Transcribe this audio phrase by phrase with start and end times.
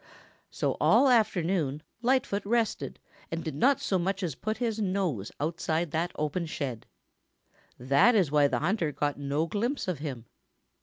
[0.49, 2.97] So all afternoon Lightfoot rested
[3.29, 6.87] and did not so much as put his nose outside that open shed.
[7.77, 10.25] That is why the hunter got no glimpse of him.